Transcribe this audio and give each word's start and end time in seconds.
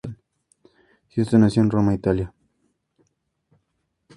Huston 1.15 1.41
nació 1.41 1.61
en 1.61 1.69
Roma, 1.69 1.93
Italia. 1.93 2.33